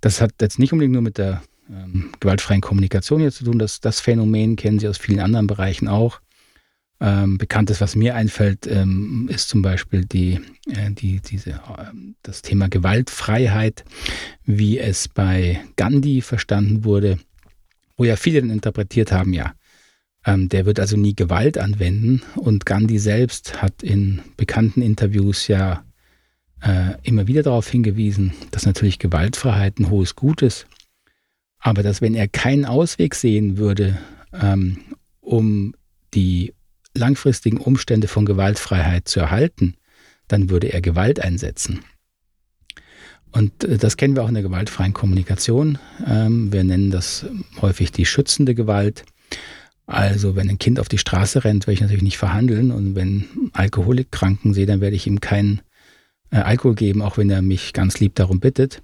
Das 0.00 0.20
hat 0.20 0.32
jetzt 0.40 0.58
nicht 0.58 0.72
unbedingt 0.72 0.92
nur 0.92 1.02
mit 1.02 1.18
der 1.18 1.42
ähm, 1.70 2.12
gewaltfreien 2.20 2.60
Kommunikation 2.60 3.20
hier 3.20 3.32
zu 3.32 3.44
tun. 3.44 3.58
Das, 3.58 3.80
das 3.80 4.00
Phänomen 4.00 4.56
kennen 4.56 4.78
Sie 4.78 4.88
aus 4.88 4.98
vielen 4.98 5.20
anderen 5.20 5.46
Bereichen 5.46 5.88
auch. 5.88 6.20
Ähm, 7.04 7.36
Bekanntes, 7.36 7.80
was 7.80 7.96
mir 7.96 8.14
einfällt, 8.14 8.68
ähm, 8.68 9.28
ist 9.28 9.48
zum 9.48 9.60
Beispiel 9.60 10.04
die, 10.04 10.38
äh, 10.68 10.92
die, 10.92 11.18
diese, 11.18 11.50
äh, 11.50 11.90
das 12.22 12.42
Thema 12.42 12.68
Gewaltfreiheit, 12.68 13.84
wie 14.44 14.78
es 14.78 15.08
bei 15.08 15.60
Gandhi 15.74 16.20
verstanden 16.20 16.84
wurde, 16.84 17.18
wo 17.96 18.04
ja 18.04 18.14
viele 18.14 18.40
dann 18.40 18.50
interpretiert 18.50 19.10
haben, 19.10 19.32
ja, 19.32 19.52
ähm, 20.24 20.48
der 20.48 20.64
wird 20.64 20.78
also 20.78 20.96
nie 20.96 21.16
Gewalt 21.16 21.58
anwenden. 21.58 22.22
Und 22.36 22.66
Gandhi 22.66 23.00
selbst 23.00 23.60
hat 23.60 23.82
in 23.82 24.20
bekannten 24.36 24.80
Interviews 24.80 25.48
ja 25.48 25.84
äh, 26.60 26.94
immer 27.02 27.26
wieder 27.26 27.42
darauf 27.42 27.68
hingewiesen, 27.68 28.32
dass 28.52 28.64
natürlich 28.64 29.00
Gewaltfreiheit 29.00 29.80
ein 29.80 29.90
hohes 29.90 30.14
Gut 30.14 30.40
ist. 30.40 30.68
Aber 31.58 31.82
dass 31.82 32.00
wenn 32.00 32.14
er 32.14 32.28
keinen 32.28 32.64
Ausweg 32.64 33.16
sehen 33.16 33.56
würde, 33.56 33.98
ähm, 34.32 34.78
um 35.20 35.74
die 36.14 36.54
langfristigen 36.94 37.58
Umstände 37.58 38.08
von 38.08 38.26
Gewaltfreiheit 38.26 39.08
zu 39.08 39.20
erhalten, 39.20 39.74
dann 40.28 40.50
würde 40.50 40.72
er 40.72 40.80
Gewalt 40.80 41.20
einsetzen. 41.20 41.80
Und 43.32 43.64
äh, 43.64 43.78
das 43.78 43.96
kennen 43.96 44.14
wir 44.14 44.22
auch 44.22 44.28
in 44.28 44.34
der 44.34 44.42
gewaltfreien 44.42 44.92
Kommunikation. 44.92 45.78
Ähm, 46.06 46.52
wir 46.52 46.64
nennen 46.64 46.90
das 46.90 47.26
häufig 47.60 47.92
die 47.92 48.06
schützende 48.06 48.54
Gewalt. 48.54 49.04
Also 49.86 50.36
wenn 50.36 50.48
ein 50.48 50.58
Kind 50.58 50.78
auf 50.78 50.88
die 50.88 50.98
Straße 50.98 51.44
rennt, 51.44 51.66
werde 51.66 51.74
ich 51.74 51.80
natürlich 51.80 52.02
nicht 52.02 52.18
verhandeln 52.18 52.70
und 52.70 52.94
wenn 52.94 53.24
Alkoholikkranken 53.52 54.54
sehe, 54.54 54.66
dann 54.66 54.80
werde 54.80 54.96
ich 54.96 55.06
ihm 55.06 55.20
keinen 55.20 55.60
äh, 56.30 56.36
Alkohol 56.36 56.74
geben, 56.74 57.02
auch 57.02 57.18
wenn 57.18 57.30
er 57.30 57.42
mich 57.42 57.72
ganz 57.72 57.98
lieb 57.98 58.14
darum 58.14 58.38
bittet. 58.38 58.82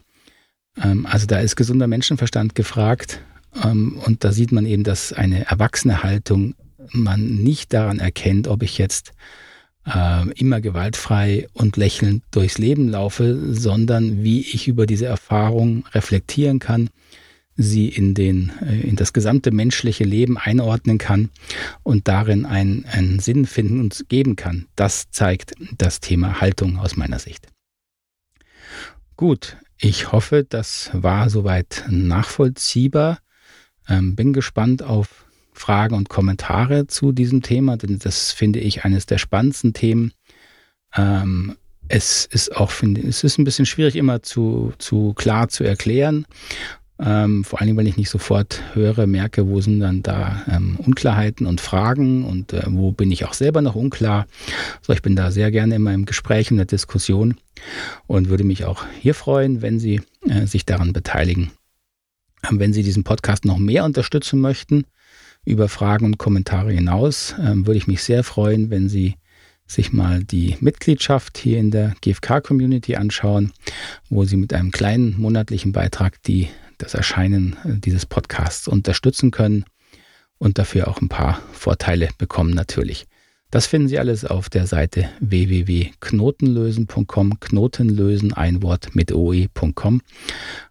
Ähm, 0.82 1.06
also 1.06 1.26
da 1.26 1.38
ist 1.38 1.56
gesunder 1.56 1.86
Menschenverstand 1.86 2.54
gefragt 2.54 3.20
ähm, 3.64 4.00
und 4.04 4.24
da 4.24 4.32
sieht 4.32 4.50
man 4.52 4.66
eben, 4.66 4.82
dass 4.82 5.12
eine 5.12 5.46
erwachsene 5.46 6.02
Haltung 6.02 6.54
man 6.92 7.42
nicht 7.42 7.72
daran 7.72 7.98
erkennt, 7.98 8.48
ob 8.48 8.62
ich 8.62 8.78
jetzt 8.78 9.12
äh, 9.86 10.30
immer 10.32 10.60
gewaltfrei 10.60 11.48
und 11.52 11.76
lächelnd 11.76 12.22
durchs 12.30 12.58
Leben 12.58 12.88
laufe, 12.88 13.54
sondern 13.54 14.22
wie 14.22 14.40
ich 14.40 14.68
über 14.68 14.86
diese 14.86 15.06
Erfahrung 15.06 15.84
reflektieren 15.92 16.58
kann 16.58 16.90
sie 17.58 17.88
in, 17.88 18.14
den, 18.14 18.52
äh, 18.62 18.80
in 18.80 18.96
das 18.96 19.12
gesamte 19.12 19.50
menschliche 19.50 20.04
Leben 20.04 20.38
einordnen 20.38 20.96
kann 20.96 21.28
und 21.82 22.08
darin 22.08 22.46
einen, 22.46 22.86
einen 22.86 23.18
Sinn 23.18 23.44
finden 23.44 23.80
und 23.80 24.08
geben 24.08 24.36
kann. 24.36 24.66
Das 24.76 25.10
zeigt 25.10 25.54
das 25.76 26.00
Thema 26.00 26.40
Haltung 26.40 26.78
aus 26.78 26.96
meiner 26.96 27.18
Sicht. 27.18 27.48
Gut, 29.16 29.56
ich 29.76 30.12
hoffe, 30.12 30.46
das 30.48 30.90
war 30.92 31.28
soweit 31.28 31.84
nachvollziehbar. 31.90 33.18
Ähm, 33.88 34.14
bin 34.14 34.32
gespannt 34.32 34.82
auf 34.82 35.26
Fragen 35.58 35.94
und 35.94 36.08
Kommentare 36.08 36.86
zu 36.86 37.12
diesem 37.12 37.42
Thema, 37.42 37.76
denn 37.76 37.98
das 37.98 38.32
finde 38.32 38.60
ich 38.60 38.84
eines 38.84 39.06
der 39.06 39.18
spannendsten 39.18 39.72
Themen. 39.72 40.12
Ähm, 40.96 41.56
es 41.88 42.26
ist 42.26 42.54
auch, 42.56 42.70
finde 42.70 43.00
es 43.06 43.24
ist 43.24 43.38
ein 43.38 43.44
bisschen 43.44 43.66
schwierig 43.66 43.96
immer 43.96 44.22
zu, 44.22 44.72
zu 44.78 45.14
klar 45.14 45.48
zu 45.48 45.64
erklären. 45.64 46.26
Ähm, 47.00 47.44
vor 47.44 47.60
allem, 47.60 47.76
weil 47.76 47.86
ich 47.86 47.96
nicht 47.96 48.10
sofort 48.10 48.60
höre, 48.74 49.06
merke, 49.06 49.48
wo 49.48 49.60
sind 49.60 49.78
dann 49.80 50.02
da 50.02 50.42
ähm, 50.50 50.76
Unklarheiten 50.84 51.46
und 51.46 51.60
Fragen 51.60 52.24
und 52.24 52.52
äh, 52.52 52.64
wo 52.66 52.90
bin 52.90 53.12
ich 53.12 53.24
auch 53.24 53.34
selber 53.34 53.62
noch 53.62 53.76
unklar. 53.76 54.26
So, 54.82 54.92
ich 54.92 55.02
bin 55.02 55.14
da 55.14 55.30
sehr 55.30 55.52
gerne 55.52 55.76
immer 55.76 55.94
im 55.94 56.06
Gespräch 56.06 56.50
und 56.50 56.56
der 56.56 56.66
Diskussion 56.66 57.36
und 58.08 58.28
würde 58.30 58.42
mich 58.42 58.64
auch 58.64 58.84
hier 59.00 59.14
freuen, 59.14 59.62
wenn 59.62 59.78
Sie 59.78 60.00
äh, 60.28 60.46
sich 60.46 60.66
daran 60.66 60.92
beteiligen. 60.92 61.52
Ähm, 62.48 62.58
wenn 62.58 62.72
Sie 62.72 62.82
diesen 62.82 63.04
Podcast 63.04 63.44
noch 63.44 63.58
mehr 63.58 63.84
unterstützen 63.84 64.40
möchten, 64.40 64.84
über 65.48 65.68
Fragen 65.68 66.04
und 66.04 66.18
Kommentare 66.18 66.72
hinaus, 66.72 67.34
ähm, 67.40 67.66
würde 67.66 67.78
ich 67.78 67.86
mich 67.86 68.02
sehr 68.02 68.22
freuen, 68.22 68.70
wenn 68.70 68.88
Sie 68.88 69.14
sich 69.66 69.92
mal 69.92 70.22
die 70.22 70.56
Mitgliedschaft 70.60 71.38
hier 71.38 71.58
in 71.58 71.70
der 71.70 71.94
GFK-Community 72.00 72.96
anschauen, 72.96 73.52
wo 74.08 74.24
Sie 74.24 74.36
mit 74.36 74.52
einem 74.52 74.70
kleinen 74.70 75.18
monatlichen 75.18 75.72
Beitrag 75.72 76.22
die 76.22 76.48
das 76.78 76.94
Erscheinen 76.94 77.56
äh, 77.64 77.78
dieses 77.78 78.06
Podcasts 78.06 78.68
unterstützen 78.68 79.30
können 79.30 79.64
und 80.38 80.58
dafür 80.58 80.88
auch 80.88 81.00
ein 81.00 81.08
paar 81.08 81.40
Vorteile 81.52 82.08
bekommen 82.18 82.50
natürlich. 82.50 83.06
Das 83.50 83.66
finden 83.66 83.88
Sie 83.88 83.98
alles 83.98 84.26
auf 84.26 84.50
der 84.50 84.66
Seite 84.66 85.08
www.knotenlösen.com, 85.20 87.40
Knotenlösen, 87.40 88.34
ein 88.34 88.62
Wort 88.62 88.94
mit 88.94 89.12
oe.com 89.12 90.02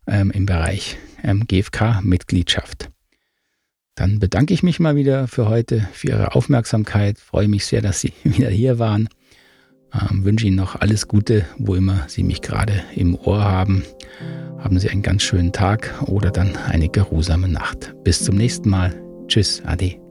ähm, 0.05 0.29
im 0.29 0.46
Bereich 0.46 0.98
ähm, 1.24 1.48
GFK-Mitgliedschaft. 1.48 2.91
Dann 3.98 4.20
bedanke 4.20 4.54
ich 4.54 4.63
mich 4.63 4.80
mal 4.80 4.96
wieder 4.96 5.27
für 5.27 5.50
heute, 5.50 5.88
für 5.92 6.10
Ihre 6.10 6.36
Aufmerksamkeit. 6.36 7.18
Freue 7.18 7.48
mich 7.48 7.66
sehr, 7.66 7.82
dass 7.82 8.00
Sie 8.00 8.13
wieder 8.24 8.50
hier 8.50 8.80
waren. 8.80 9.10
Ähm, 9.94 10.24
wünsche 10.24 10.48
Ihnen 10.48 10.56
noch 10.56 10.80
alles 10.80 11.08
Gute, 11.08 11.46
wo 11.58 11.75
immer 11.75 12.06
Sie 12.08 12.24
mich 12.24 12.42
gerade 12.42 12.84
im 12.96 13.16
Ohr 13.16 13.44
haben. 13.44 13.84
Haben 14.60 14.80
Sie 14.80 14.89
einen 14.89 15.01
ganz 15.01 15.24
schönen 15.24 15.51
Tag 15.51 15.94
oder 16.06 16.30
dann 16.30 16.56
eine 16.56 16.89
geruhsame 16.89 17.48
Nacht. 17.48 17.96
Bis 18.04 18.24
zum 18.24 18.36
nächsten 18.36 18.70
Mal. 18.70 18.94
Tschüss, 19.27 19.63
Ade. 19.66 20.07